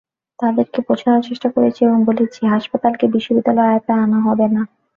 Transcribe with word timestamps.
তাঁদেরকে 0.39 0.79
বোঝানোর 0.87 1.25
চেষ্টা 1.29 1.49
করেছি 1.55 1.79
এবং 1.83 1.99
বলেছি, 2.09 2.41
হাসপাতালকে 2.53 3.05
বিশ্ববিদ্যালয়ের 3.15 3.73
আওতায় 3.73 4.01
আনা 4.05 4.19
হবে 4.27 4.45
না। 4.55 4.61